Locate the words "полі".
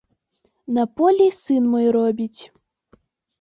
1.01-1.27